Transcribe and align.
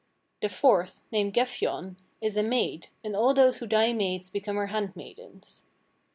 The 0.41 0.49
fourth, 0.49 1.05
named 1.11 1.35
Gefjon, 1.35 1.95
is 2.21 2.35
a 2.35 2.41
maid, 2.41 2.87
and 3.03 3.15
all 3.15 3.35
those 3.35 3.57
who 3.57 3.67
die 3.67 3.93
maids 3.93 4.31
become 4.31 4.55
her 4.55 4.65
hand 4.65 4.95
maidens. 4.95 5.67